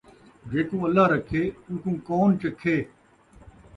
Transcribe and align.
جیکوں 0.49 0.81
اللہ 0.87 1.05
رکھے، 1.13 1.41
اوکوں 1.69 1.95
کون 2.09 2.29
چکھے 2.41 2.77